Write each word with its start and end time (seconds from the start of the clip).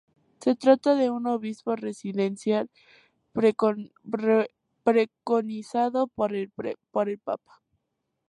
Se 0.39 0.55
trata 0.55 0.95
de 0.95 1.11
un 1.11 1.27
obispo 1.27 1.75
residencial 1.75 2.71
preconizado 4.01 6.07
por 6.07 6.33
el 6.33 6.51
papa. 7.19 7.61